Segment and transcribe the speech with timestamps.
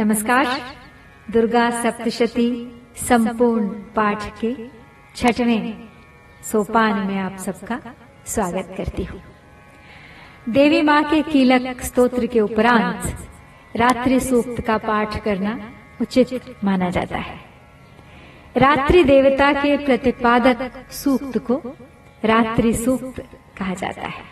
[0.00, 0.46] नमस्कार।
[1.32, 2.46] दुर्गा सप्तशती
[2.98, 4.52] संपूर्ण पाठ के
[5.16, 5.88] छठवें
[6.42, 7.78] सोपान में आप सबका
[8.26, 9.20] स्वागत करती हूँ।
[10.48, 13.28] देवी माँ के कीलक स्तोत्र के उपरांत
[13.74, 15.58] रात्रि सूक्त का पाठ करना
[16.00, 17.38] उचित माना जाता है।
[18.56, 21.62] रात्रि देवता के प्रतिपादक सूक्त को
[22.24, 23.20] रात्रि सूक्त
[23.58, 24.24] कहा जाता है।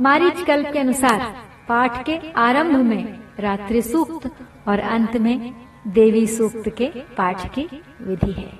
[0.00, 4.30] मारीच कल्प के अनुसार पाठ के आरंभ में, रात्रि सूक्त
[4.68, 5.54] और अंत में
[5.86, 7.68] देवी सूक्त के पाठ की
[8.02, 8.52] विधि है।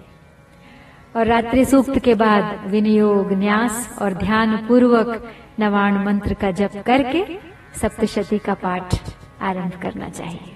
[1.17, 7.39] और रात्रि सूक्त के बाद विनियोग, न्यास और ध्यान पूर्वक नवाण मंत्र का जप करके
[7.81, 8.95] सप्तशती का पाठ
[9.43, 10.55] आरंभ करना चाहिए।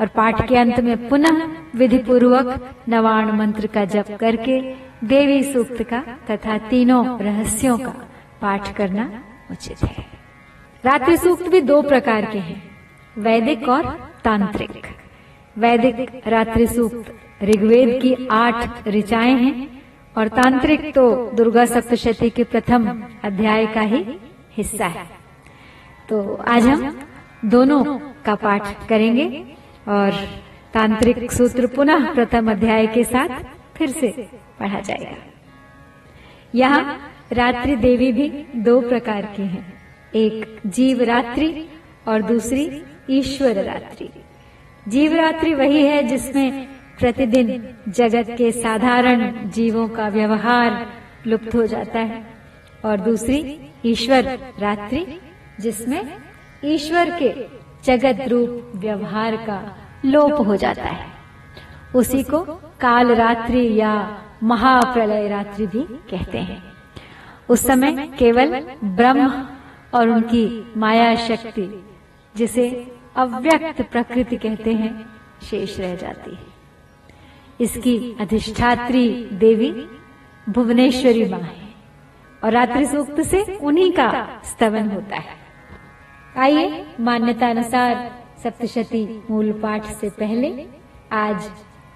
[0.00, 4.60] और पाठ के अंत में पुनः विधि पूर्वक नवाण मंत्र का जप करके
[5.04, 7.94] देवी सूक्त का तथा तीनों रहस्यों का
[8.42, 10.17] पाठ करना उचित है।
[10.84, 12.62] रात्रि सूक्त भी दो प्रकार के हैं,
[13.18, 13.86] वैदिक और
[14.24, 14.86] तांत्रिक।
[15.56, 17.12] वैदिक रात्रि सूक्त
[17.44, 19.68] ऋग्वेद की आठ ऋचाएँ हैं
[20.16, 22.86] और तांत्रिक तो दुर्गा सप्तशती के प्रथम
[23.24, 24.04] अध्याय का ही
[24.56, 25.06] हिस्सा है।
[26.08, 26.98] तो आज हम
[27.44, 27.82] दोनों
[28.24, 29.26] का पाठ करेंगे
[29.88, 30.12] और
[30.74, 33.42] तांत्रिक सूत्र पुनः प्रथम अध्याय के साथ
[33.76, 34.10] फिर से
[34.60, 35.16] पढ़ा जाएगा।
[36.54, 36.98] यहाँ
[37.32, 39.77] रात्रि देवी भी दो प्रकार की हैं।
[40.14, 41.68] एक जीव रात्रि
[42.08, 44.08] और दूसरी ईश्वर रात्रि
[44.88, 50.86] जीव रात्रि वही है जिसमें प्रतिदिन जगत के साधारण जीवों का व्यवहार
[51.26, 52.26] लुप्त हो जाता है
[52.84, 55.20] और दूसरी ईश्वर रात्रि
[55.60, 56.16] जिसमें
[56.64, 57.32] ईश्वर के
[57.84, 61.06] जगत रूप व्यवहार का लोप हो जाता है।
[61.94, 62.40] उसी को
[62.80, 66.62] काल रात्रि या महाप्रलय रात्रि भी कहते हैं।
[67.48, 69.48] उस समय केवल ब्रह्म
[69.94, 71.84] और उनकी माया शक्ति
[72.34, 72.68] जिसे
[73.16, 75.06] अव्यक्त प्रकृति कहते हैं,
[75.42, 76.46] शेष रह जाती है।
[77.60, 79.70] इसकी अधिष्ठात्री देवी
[80.48, 81.68] भुवनेश्वरी माँ है
[82.44, 85.36] और रात्रि सूक्त से उन्हीं का स्तवन होता है।
[86.36, 88.10] आइए मान्यता अनुसार
[88.42, 90.66] सप्तशती मूल पाठ से पहले
[91.12, 91.50] आज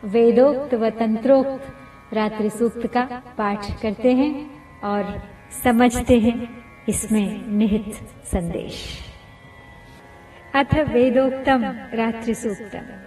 [0.04, 3.04] वेदोक्त व तंत्रोक्त रात्रि सूक्त का
[3.38, 4.32] पाठ करते हैं
[4.84, 5.20] और
[5.64, 7.94] समझते हैं। इसमें निहित
[8.26, 8.98] संदेश।
[10.54, 11.62] अथ वेदोक्तम
[11.94, 13.02] रात्रि सूक्तम।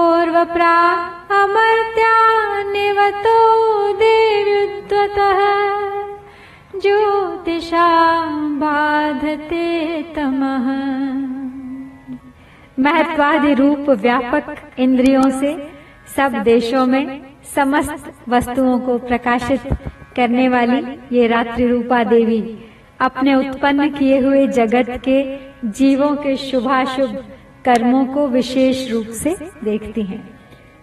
[0.00, 0.76] ओर्वप्रा
[1.42, 2.16] अमर्त्या
[2.72, 3.38] निवतो
[4.02, 5.40] देव्युद्वतः
[6.82, 10.66] ज्योतिषां बाधते तमः।
[12.78, 15.70] महत्वादि रूप व्यापक इंद्रियों से
[16.16, 17.20] सब देशों में
[17.54, 19.60] समस्त वस्तुओं को प्रकाशित
[20.16, 20.82] करने वाली
[21.16, 22.58] ये रात्रि रूपा देवी
[23.00, 25.22] अपने उत्पन्न किए हुए जगत के
[25.68, 27.14] जीवों के शुभाशुभ
[27.64, 30.38] कर्मों को विशेष रूप से देखती हैं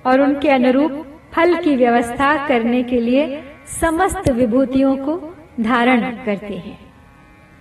[0.05, 3.43] और उनके अनुरूप फल की व्यवस्था करने के लिए
[3.81, 6.79] समस्त विभूतियों को धारण करते हैं।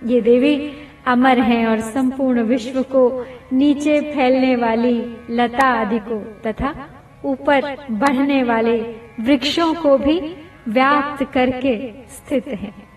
[0.05, 0.71] ये देवी
[1.07, 6.89] अमर हैं और संपूर्ण विश्व को नीचे फैलने वाली लता आदि को तथा
[7.25, 10.35] ऊपर बढ़ने वाले वृक्षों को भी
[10.67, 12.87] व्याप्त करके स्थित हैं।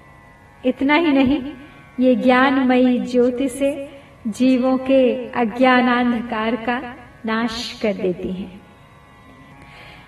[0.66, 1.52] इतना ही नहीं,
[2.00, 3.90] ये ज्ञानमयी ज्योति से
[4.26, 6.96] जीवों के अज्ञानांधकार का
[7.26, 8.60] नाश कर देती हैं।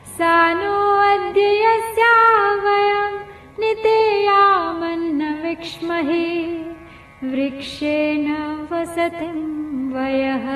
[0.05, 3.19] सा नो अद्य यस्या वयं
[3.59, 6.47] नितेयामन्न विक्ष्महे।
[7.23, 8.31] वृक्षेण
[8.71, 9.53] वसतिं
[9.93, 10.47] वयः।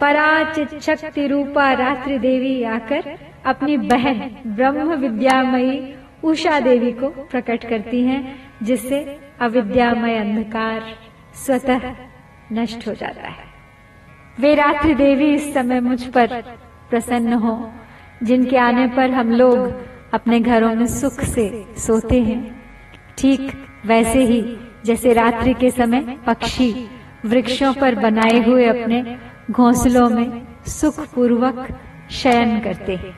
[0.00, 5.94] पराचित शक्ति रूपा रात्रि देवी आकर अपनी बहन ब्रह्म विद्यामयी
[6.24, 10.82] उषा देवी को प्रकट करती हैं। जिससे अविद्यामय अंधकार
[11.34, 11.80] स्वतः
[12.52, 13.44] नष्ट हो जाता है।
[14.40, 16.40] वे रात्रि देवी इस समय मुझ पर
[16.90, 17.72] प्रसन्न हो,
[18.22, 19.58] जिनके आने पर हम लोग
[20.14, 22.62] अपने घरों में सुख से सोते हैं।
[23.18, 23.52] ठीक
[23.86, 26.88] वैसे ही जैसे रात्रि के समय पक्षी
[27.24, 29.18] वृक्षों पर बनाए हुए अपने
[29.50, 31.66] घोंसलों में सुख पूर्वक
[32.10, 33.14] शयन करते हैं।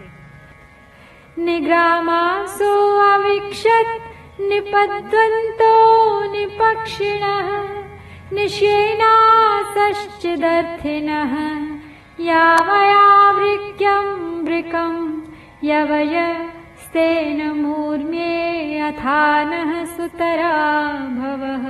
[1.38, 2.72] निग्रामासो
[3.12, 5.72] अवीक्षत निपद्वन्तो
[6.30, 7.48] निपक्षिणः
[8.36, 11.34] निशेनासश्चिदर्थिनः
[12.28, 14.10] यावयावृक्यम्
[14.46, 14.98] वृकम्
[15.68, 16.16] यवय
[16.84, 20.50] स्तेन मूर्म्ये अथानः सुतरा
[21.20, 21.64] भवः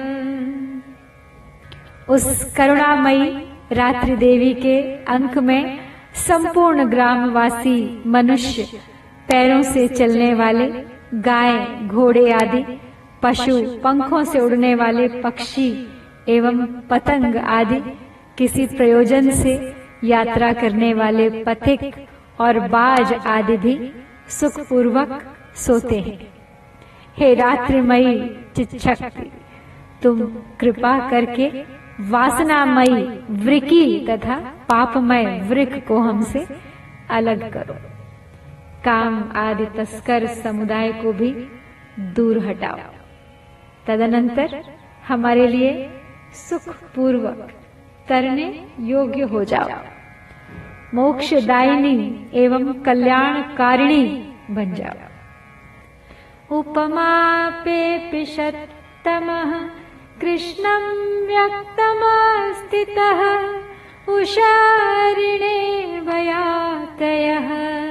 [2.14, 2.26] उस
[2.56, 3.28] करुणामयी
[3.80, 4.76] रात्रि देवी के
[5.16, 5.62] अंक में
[6.26, 7.78] संपूर्ण ग्रामवासी
[8.16, 8.58] मनुष्य
[9.28, 10.66] पैरों से चलने वाले
[11.14, 12.64] गाय, घोड़े आदि,
[13.22, 15.68] पशु, पंखों से उड़ने वाले पक्षी
[16.28, 17.80] एवं पतंग आदि
[18.38, 19.54] किसी प्रयोजन से
[20.04, 21.94] यात्रा करने वाले पथिक
[22.40, 23.78] और बाज आदि भी
[24.30, 25.20] सुखपूर्वक
[25.56, 26.18] सोते हैं।
[27.18, 28.18] हे रात्रिमयी
[28.56, 29.30] चिच्छक्ति,
[30.02, 30.20] तुम
[30.60, 31.48] कृपा करके
[32.10, 33.04] वासनामयी
[33.44, 34.38] वृकी तथा
[34.68, 36.46] पापमय वृक को हमसे
[37.10, 37.76] अलग करो।
[38.84, 41.30] काम आदि तस्कर समुदाय को भी
[41.98, 42.78] दूर हटाओ।
[43.86, 44.62] तदनंतर
[45.08, 45.90] हमारे लिए
[46.32, 47.52] सुख पूर्वक
[48.08, 49.68] तरने योग्य हो जाओ।
[50.94, 54.02] मोक्षदायिनी एवं कल्याणकारिणी
[54.50, 54.98] बन जाओ।
[56.58, 59.28] उपमापे पिशतम
[60.20, 60.84] कृष्णं
[61.26, 63.20] व्यक्तमस्थितः,
[64.12, 65.60] उषारिणे
[66.00, 67.83] भयातयः।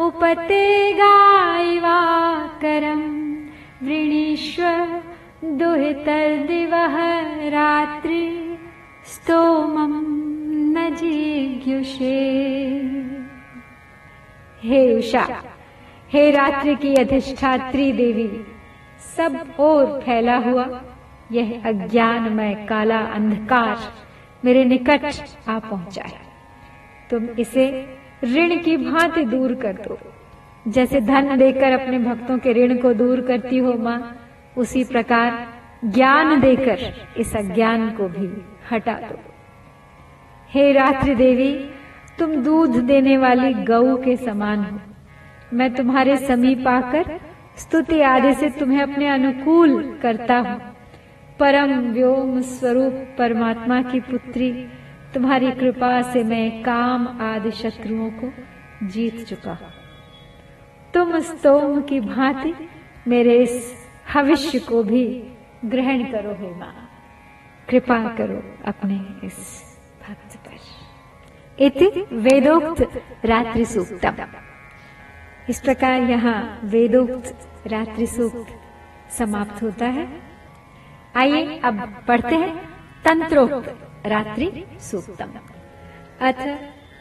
[0.00, 1.80] उपते गायिवाकरम्
[3.82, 4.62] वृणीष्व
[5.44, 6.96] दुहितर्दिवः
[7.48, 8.58] रात्रि
[9.04, 9.92] स्तोमं
[10.74, 12.18] न जिज्ञुषे।
[14.62, 15.42] हे उषा,
[16.12, 18.46] हे रात्रि की अधिष्ठात्री देवी,
[19.16, 20.80] सब ओर फैला हुआ,
[21.32, 23.78] यह अज्ञानमय काला अंधकार
[24.44, 25.04] मेरे निकट
[25.48, 26.20] आ पहुँचा है।
[27.10, 29.98] तुम इसे ऋण की भांति दूर कर दो।
[30.70, 34.16] जैसे धन देकर अपने भक्तों के ऋण को दूर करती हो माँ,
[34.56, 35.46] उसी प्रकार
[35.84, 36.78] ज्ञान देकर
[37.16, 38.42] इस अज्ञान को भी
[38.72, 39.18] हटा दो।
[40.50, 41.70] हे रात्रि देवी,
[42.18, 44.80] तुम दूध देने वाली गऊ के समान हो।
[45.52, 47.20] मैं तुम्हारे समीप आकर
[47.56, 50.60] स्तुति आदि से तुम्हें अपने अनुकूल करता हूँ।
[51.38, 54.66] परम व्योम स्वरूप परमात्मा की पुत्री
[55.16, 58.30] तुम्हारी कृपा से मैं काम आदि शत्रुओं को
[58.86, 59.54] जीत चुका।
[60.94, 62.52] तुम स्तोम की भांति
[63.08, 63.72] मेरे इस
[64.14, 65.32] भविष्य को भी
[65.64, 66.74] ग्रहण करो हे माँ।
[67.68, 69.38] कृपा करो अपने इस
[70.02, 74.24] भक्त पर। इति वेदोक्त रात्रि सूक्तम।
[75.48, 78.56] इस प्रकार यहाँ वेदोक्त रात्रि सूक्त
[79.12, 80.08] समाप्त होता है।
[81.16, 82.75] आइए अब पढ़ते हैं।
[83.06, 83.68] तंत्रोक्त
[84.06, 84.48] रात्रि
[84.80, 85.30] सूक्तम।
[86.28, 86.40] अथ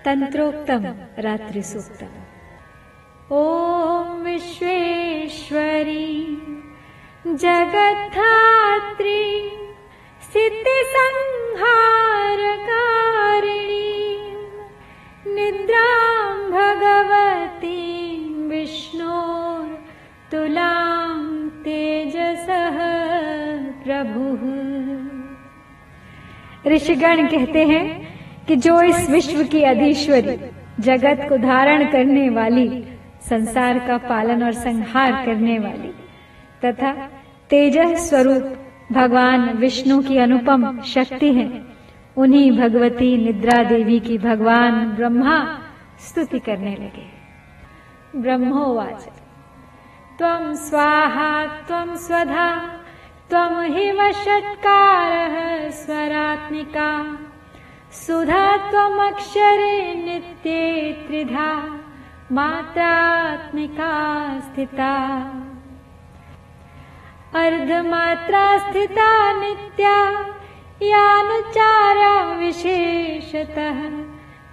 [0.06, 0.84] तंत्रोक्तम
[1.26, 2.12] रात्रि सूक्तम।
[3.32, 3.42] ॐ
[4.26, 6.12] विश्वेश्वरी
[7.44, 9.24] जगद्धात्री
[10.34, 11.10] सिद्धिसंहारकारिणी
[15.36, 17.82] निद्रां भगवती
[18.52, 19.60] विष्णोर्तुलां
[21.66, 22.78] तेजसः
[23.84, 24.44] प्रभुः
[26.68, 28.08] ऋषिगण कहते हैं
[28.48, 30.38] कि जो इस विश्व की अधीश्वरी,
[30.80, 32.86] जगत को धारण करने वाली,
[33.30, 35.94] संसार का पालन और संहार करने वाली,
[36.66, 36.92] तथा
[37.50, 38.58] तेज स्वरूप
[38.92, 41.64] भगवान विष्णु की अनुपम शक्ति है,
[42.18, 45.60] उन्हीं भगवती निद्रा देवी की भगवान ब्रह्मा
[46.00, 47.16] स्तुति करने लगे।
[48.16, 49.10] ब्रह्मोवाच।
[50.18, 52.80] त्वं स्वाहा, त्वं स्वधा।
[53.30, 55.36] त्वं हिम षट्कारः
[55.70, 56.90] स्वरात्मिका।
[57.92, 61.80] सुधा त्वमक्षरे नित्ये त्रिधा
[62.32, 63.92] मात्रात्मिका
[64.40, 64.94] स्थिता।
[67.36, 69.10] अर्धमात्रा स्थिता
[69.42, 69.98] नित्या
[70.82, 73.80] यानुचारा विशेषतः।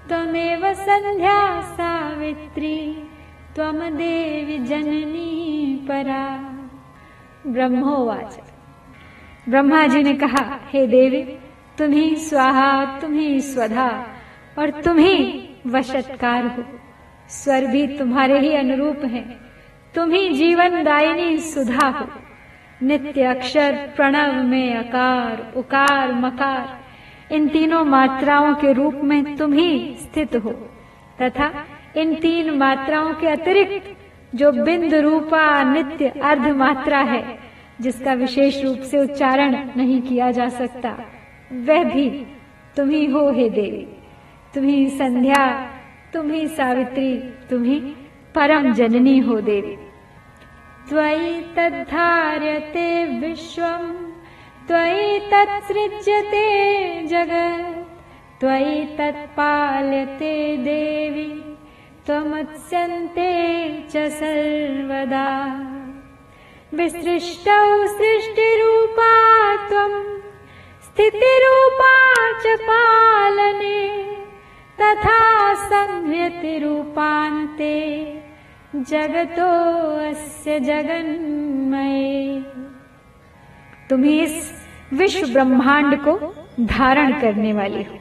[0.09, 3.09] त्वमेव सन्ध्या सावित्री
[3.55, 5.31] त्वम देवी जननी
[5.88, 6.25] परा।
[7.47, 8.51] ब्रह्मोवाच
[9.49, 11.22] ब्रह्मा जी ने कहा, हे देवी
[11.78, 14.06] तुम्ही स्वाहा तुम्ही स्वधा,
[14.58, 16.64] और तुम्ही वशत्कार हो।
[17.28, 19.38] स्वर भी तुम्हारे ही अनुरूप है।
[19.94, 22.08] तुम्ही जीवन दायिनी सुधा हो।
[22.82, 26.80] नित्य अक्षर, प्रणव में अकार, उकार, मकार,
[27.34, 30.50] इन तीनों मात्राओं के रूप में तुम ही स्थित हो।
[31.22, 31.52] तथा
[31.96, 33.96] इन तीन मात्राओं के अतिरिक्त
[34.34, 37.41] जो बिंद रूपा नित्य अर्ध मात्रा है
[37.81, 40.91] जिसका विशेष रूप से उच्चारण नहीं किया जा सकता,
[41.52, 42.26] वह भी
[42.76, 43.88] तुम ही हो हे देवी।
[44.55, 45.71] तुम्ही संध्या
[46.12, 47.19] तुम्ही सावित्री
[47.50, 47.81] तुम्ही
[48.35, 49.76] परम जननी हो देवी।
[50.88, 54.12] त्वयि तद्धार्यते विश्वम्,
[54.69, 61.57] त्वयि तत्सृज्यते जगत्, त्वयि तत्पाल्यते देवी।
[62.07, 63.33] त्वमत्स्यन्ते
[63.91, 65.49] च सर्वदा।
[66.75, 69.12] विसृष्टौ सृष्टिरूपा
[70.83, 74.05] स्थितिरूपा च पालने
[74.81, 78.12] तथा संहृतिरूपान्ते
[78.76, 79.47] जगतो
[80.11, 82.43] अस्य जगन्मये।
[83.91, 84.52] तुम्ही इस
[84.93, 87.99] विश्व ब्रह्मांड को धारण करने वाली हो।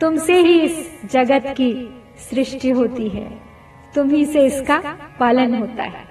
[0.00, 3.40] तुमसे ही इस जगत की सृष्टि होती है।
[3.94, 6.04] तुम्ही से इसका पालन होता है।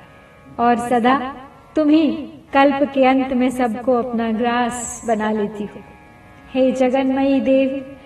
[0.60, 1.36] और सदा
[1.75, 5.79] तुम्ही कल्प के अंत में सबको अपना ग्रास बना लेती हो।
[6.51, 7.98] हे जगन्मयी देव,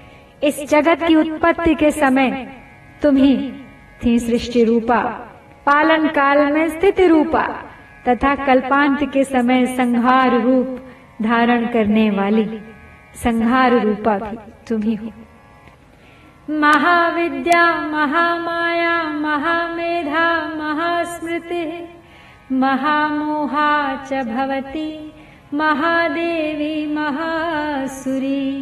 [0.44, 2.32] इस जगत की उत्पत्ति के समय
[3.02, 3.54] तुम्ही
[4.06, 5.02] थी सृष्टि रूपा,
[5.66, 7.46] पालन काल में स्थिति रूपा,
[8.08, 10.80] तथा कल्पांत के समय संहार रूप
[11.22, 12.46] धारण करने वाली
[13.24, 15.12] संहार रूपा भी तुम ही हो।
[16.50, 21.64] महाविद्या, महामाया, महामेधा, महास्मृति
[22.52, 25.14] महामोहा च भवति
[25.54, 28.62] महादेवी महासुरी।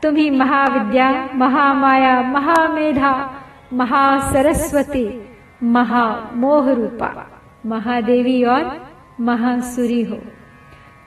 [0.03, 3.33] तुम्ही महाविद्या महामाया महामेधा
[3.73, 5.29] महासरस्वती
[5.63, 10.17] महामोह रूपा महादेवी और महासुरी हो।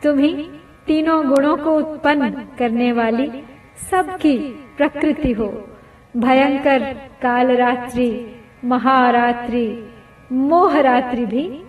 [0.02, 0.50] तुम्ही
[0.86, 3.44] तीनों गुणों को उत्पन्न करने वाली
[3.90, 4.38] सबकी
[4.76, 5.68] प्रकृति हो।
[6.16, 9.88] भयंकर कालरात्रि, महारात्रि,
[10.32, 11.64] मोहरात्रि भी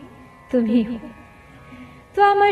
[0.52, 1.00] तुम ही। हो
[2.16, 2.52] त्वम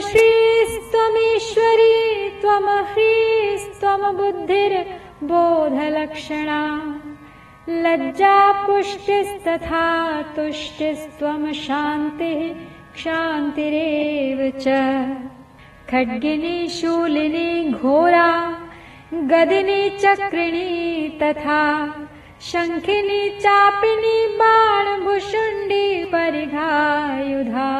[7.69, 12.53] लज्जा पुष्टिस्तथा तुष्टिस्त्वम शान्तिः
[12.93, 14.67] क्षान्तिरेव च।
[15.89, 18.59] खड्गिनी, शूलिनी, घोरा,
[19.13, 21.87] गदिनी, चक्रिणी तथा
[22.41, 27.71] शंखिनी चापिनी बाण भुषुंडी परिघायुधा।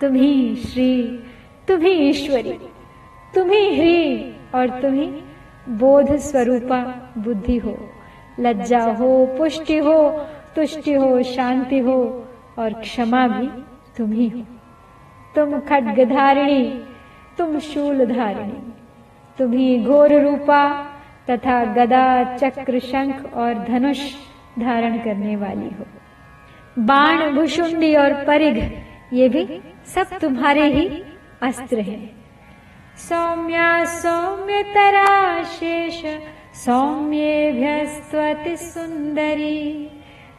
[0.00, 1.02] तुम्ही श्री,
[1.68, 2.52] तुम्ही ईश्वरी,
[3.34, 5.22] तुम्ही ह्री और तुम्ही
[5.68, 7.90] बोध स्वरूपा बुद्धि हो।
[8.40, 9.96] लज्जा हो पुष्टि हो
[10.56, 11.96] तुष्टि हो शांति हो
[12.58, 13.46] और क्षमा भी
[13.96, 14.40] तुम ही हो।
[15.34, 16.64] तुम खड्ग धारिणी
[17.38, 18.72] तुम शूल धारिणी
[19.38, 20.66] तुम्ही घोर रूपा
[21.30, 24.00] तथा गदा, चक्र, शंख और धनुष
[24.58, 25.86] धारण करने वाली हो।
[26.78, 28.56] बाण भुषुंडी और परिघ,
[29.12, 29.60] ये भी
[29.94, 30.86] सब तुम्हारे ही
[31.42, 32.10] अस्त्र हैं।
[32.98, 36.04] सौम्या सौम्यतरा शेष
[36.54, 39.90] सौम्येभ्यस्त्वति सुंदरी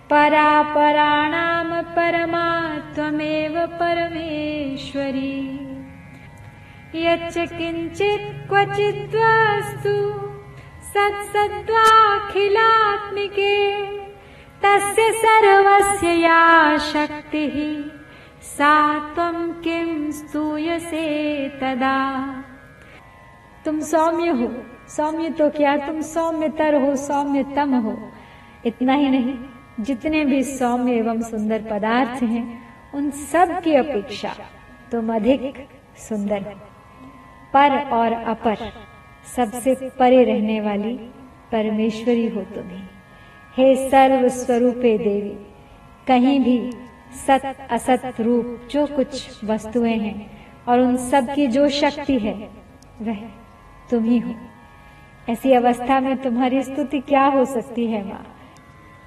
[0.10, 5.60] परा पराणाम परमा त्वमेव परमेश्वरी।
[6.96, 10.14] यच्च किञ्चित् क्वचिद्वास्तु
[10.90, 13.88] सत्सत्त्वाखिलात्मिके।
[14.64, 17.84] तस्य सर्वस्य या शक्तिः
[18.42, 22.26] सा त्वं किं स्तूयसे तदा।
[23.66, 27.98] तुम सौम्य। हो सौम्य तो क्या तुम सौम्यतर हो, सौम्यतम हो?
[28.66, 29.38] इतना ही नहीं,
[29.80, 32.64] जितने भी सौम्य एवं सुंदर पदार्थ हैं,
[32.94, 34.36] उन सब की अपेक्षा
[34.92, 36.42] तुम अधिक सुंदर
[37.54, 38.58] पर और अपर
[39.36, 40.96] सबसे परे रहने वाली
[41.52, 42.90] परमेश्वरी हो तुम्हें
[43.58, 45.46] हे। सर्व स्वरूपे देवी,
[46.08, 46.72] कहीं भी
[47.28, 50.32] सत, असत रूप, जो कुछ वस्तुएँ हैं
[50.68, 52.34] और उन सब की जो शक्ति है,
[53.02, 53.24] वह
[53.92, 54.36] तुम ही हो।
[55.30, 58.32] ऐसी अवस्था में तुम्हारी स्तुति क्या हो सकती है, माँ?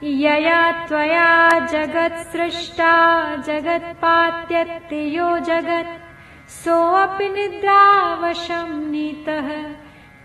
[0.02, 6.00] यया त्वया जगत सृष्टा जगत पात्यत्ति यो जगत।
[6.48, 9.48] सोऽपि निद्रावशं नीतः,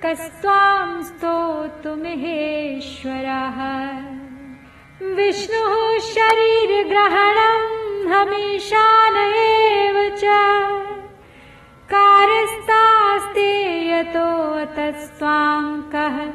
[0.05, 1.03] कस्त्वां
[5.15, 7.63] विष्णुः शरीरग्रहणं
[8.13, 10.82] हमीशान एव च।
[15.95, 16.31] कः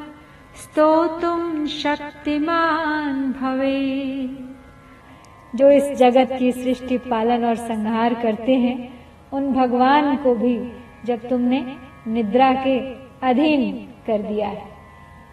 [0.55, 4.25] स्तोतुं शक्तिमान् भवे।
[5.55, 8.93] जो इस जगत की सृष्टि, पालन और संहार करते हैं,
[9.33, 10.71] उन भगवान को भी
[11.05, 11.75] जब तुमने
[12.07, 12.79] निद्रा के
[13.27, 14.63] अधीन कर दिया है,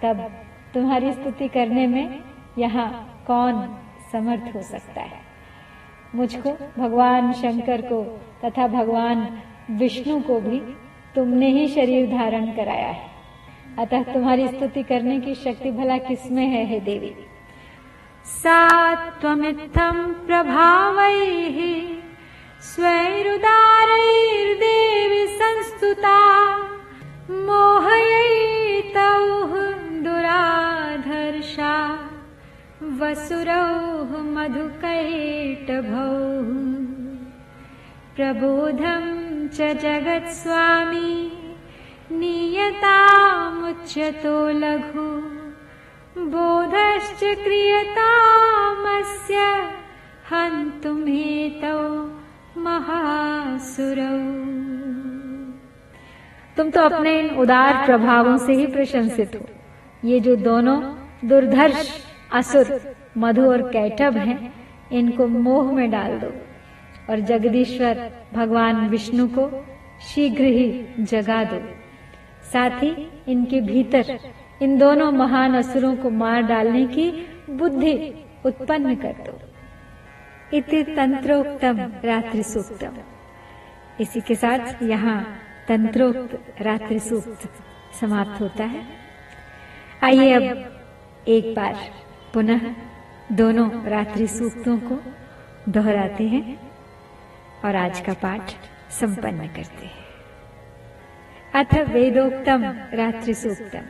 [0.02, 0.30] तब
[0.74, 2.20] तुम्हारी स्तुति करने में
[2.58, 3.78] यहाँ कौन
[4.12, 5.20] समर्थ हो सकता है?
[6.14, 9.38] मुझको भगवान शंकर को तथा भगवान
[9.70, 10.60] विष्णु को भी
[11.14, 13.15] तुमने ही शरीर धारण कराया है।
[13.78, 17.14] अतः तुम्हारी स्तुति करने की शक्ति भला किसमें है हे देवी?
[18.26, 18.60] सा
[19.20, 19.98] त्वमित्थं
[22.68, 24.06] स्वैरुदारैर्देवि
[25.32, 26.16] संस्तुता
[27.46, 29.12] मोहयैतौ
[30.04, 31.74] दुराधर्षा
[33.00, 36.10] वसुरौः मधुकैटभौ
[38.16, 39.04] प्रबोधं
[39.48, 41.35] च जगत्स्वामी
[42.12, 45.36] नीयतामुच्यतो लघु।
[46.20, 49.34] बोधश्च क्रियतामस्य
[50.30, 52.10] हन्तुमेतौ
[52.60, 54.18] महासुरौ।
[56.56, 60.94] तुम तो अपने इन उदार प्रभावों से ही प्रशंसित हो। ये जो दोनों
[61.28, 64.54] दुर्धर्ष, असुर, मधु और कैटब हैं,
[64.92, 66.32] इनको मोह में डाल दो।
[67.10, 69.66] और जगदीश्वर, भगवान विष्णु को
[70.00, 71.75] शीघ्र ही जगा दो।
[72.52, 72.90] साथ ही
[73.28, 74.18] इनके भीतर
[74.62, 77.10] इन दोनों महान असुरों को मार डालने की
[77.50, 77.94] बुद्धि
[78.46, 79.38] उत्पन्न कर दो।
[80.52, 82.96] इति तंत्रोक्तम रात्रि सूक्तम।
[84.00, 85.18] इसी के साथ यहाँ
[85.68, 87.48] तंत्रोक्त रात्रि सूक्त
[88.00, 88.84] समाप्त होता है।
[90.02, 91.76] आइए अब एक बार
[92.34, 92.74] पुनः
[93.32, 94.98] दोनों रात्रि सूक्तों को
[95.68, 96.58] दोहराते हैं
[97.64, 98.52] और आज का पाठ
[98.92, 99.95] संपन्न करते हैं।
[101.58, 102.64] अथ वेदोक्तम
[102.98, 103.84] रात्रि सूक्तम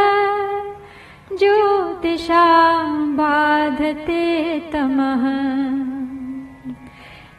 [1.37, 4.25] ज्योतिषां बाधते
[4.73, 5.23] तमः।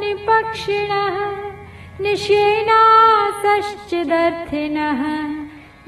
[0.01, 1.33] निपक्षिणः
[3.53, 5.01] निशेनासश्चिदर्थिनः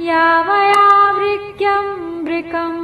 [0.07, 1.87] यावयावृक्यं
[2.24, 2.74] वृकं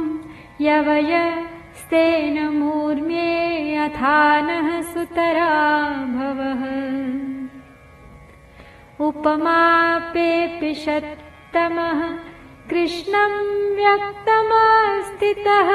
[0.65, 3.27] यवयस्तेन मूर्म्ये
[3.85, 5.49] अथानः सुतरा
[6.15, 6.63] भवः
[9.07, 12.01] उपमापेऽपिषत्तमः
[12.71, 13.33] कृष्णं
[13.79, 15.69] व्यक्तमस्थितः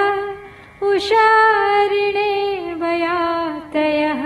[0.91, 2.33] उषारिणे
[2.83, 4.25] वयात्रयः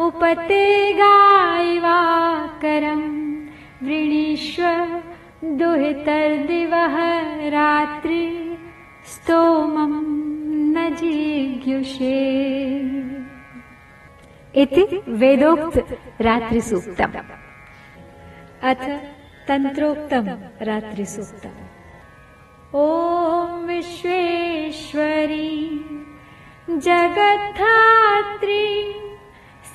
[0.00, 3.02] उपते गायिवाकरं
[3.86, 4.62] वृणीष्व
[5.58, 6.96] दुहितर्दिवः
[7.48, 8.56] रात्रि
[9.06, 9.92] स्तोमं
[10.74, 12.20] न जिज्ञुषे।
[14.62, 17.14] इति वेदोक्त रात्रि सूक्तम्।
[18.62, 18.82] अथ
[19.48, 20.28] तन्त्रोक्तम्
[20.62, 21.58] रात्रि सूक्तम्।
[22.74, 25.50] ॐ विश्वेश्वरी
[26.70, 28.64] जगद्धात्री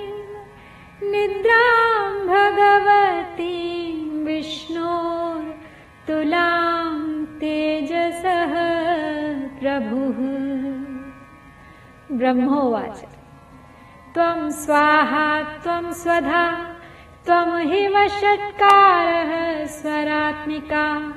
[1.04, 8.54] निद्रां भगवतीं विष्णोर्तुलां तेजसः
[9.60, 10.17] प्रभुः।
[12.17, 13.06] ब्रह्मोवाच।
[14.13, 16.76] त्वं स्वाहा त्वं स्वधा
[17.26, 21.13] त्वं हि वषट्कारः स्वरात्मिका।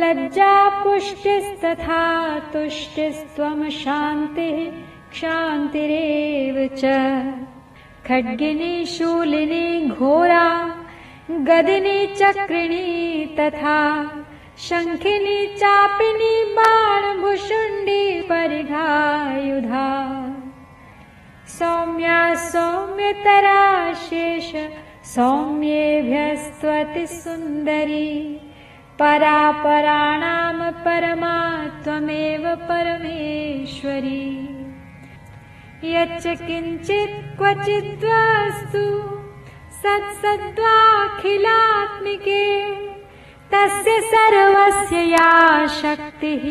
[0.00, 2.04] लज्जा पुष्टिस्तथा
[2.52, 4.56] तुष्टिस्त्वं शान्तिः
[5.12, 6.82] क्षान्तिरेव च।
[8.08, 9.66] खड्गिनी शूलिनी
[9.98, 10.46] घोरा
[11.48, 12.86] गदिनी चक्रिणी
[13.38, 13.78] तथा
[14.68, 19.86] शङ्खिनी चापिनी बाणभुषुण्डी परिघायुधा
[21.58, 24.48] सौम्या सौम्यतरा शेष
[25.14, 28.40] सौम्येभ्यस्त्वति सुन्दरी।
[28.98, 31.36] परापराणां परमा
[31.84, 34.26] त्वमेव परमेश्वरी।
[35.84, 38.84] यच्च किञ्चित् क्वचिद्वस्तु
[39.80, 40.60] सत्सद्वाखिलात्मिके
[43.52, 45.32] तस्य सर्वस्य या
[45.80, 46.44] शक्तिः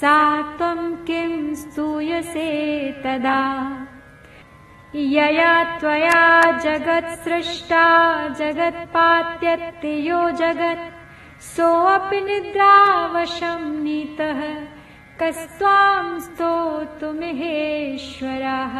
[0.00, 0.18] सा
[0.56, 2.50] त्वं किं स्तूयसे
[3.04, 3.40] तदा
[4.94, 7.84] यया त्वया जगत्सृष्टा
[8.28, 14.40] जगत्पात्यत्तियो जगत्। सोऽपि निद्रावशं नीतः
[15.20, 18.76] कस्त्वां स्तोतुमिहेश्वरः।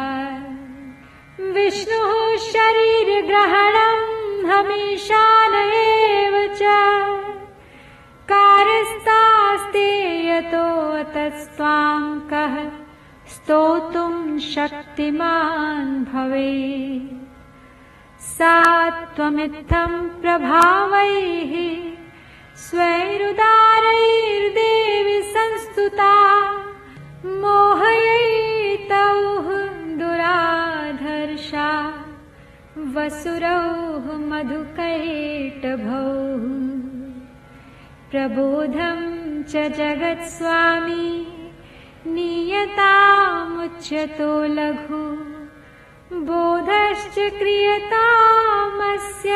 [1.53, 3.99] विष्णुः शरीरग्रहणं
[5.73, 6.61] एव च।
[8.31, 9.87] कारस्तास्ते
[10.27, 12.80] यतो तस्त्वां कः
[13.51, 16.51] स्तोतुं शक्तिमान् भवे
[18.27, 18.55] सा
[19.15, 21.51] त्वमित्थं प्रभावैः
[22.65, 23.49] स्वैरुदारैर्देवि
[25.35, 26.13] संस्तुता।
[27.41, 28.39] मोहयैतौः
[29.99, 31.69] दुराधर्षा
[32.95, 36.07] वसुरौः मधुकैटभौ।
[38.11, 38.99] प्रबोधं
[39.43, 41.07] च जगत्स्वामी
[42.07, 45.01] नीयतामुच्यतो लघु।
[46.27, 49.31] बोधश्च क्रियतामस्य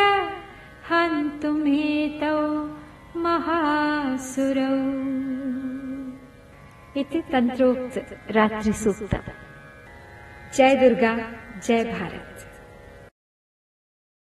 [0.90, 2.40] हन्तुमेतौ
[3.22, 4.76] महासुरौ।
[7.02, 7.96] इति तन्त्रोक्त
[8.32, 9.14] रात्रि सूक्त
[10.56, 11.14] जय दुर्गा
[11.68, 12.35] जय भारत